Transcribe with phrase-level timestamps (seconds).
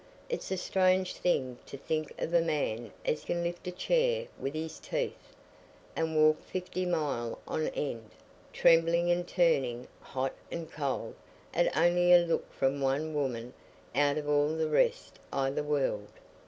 [0.29, 4.55] It's a strange thing to think of a man as can lift a chair with
[4.55, 5.35] his teeth
[5.95, 8.09] and walk fifty mile on end,
[8.51, 11.13] trembling and turning hot and cold
[11.53, 13.53] at only a look from one woman
[13.93, 16.09] out of all the rest i' the world.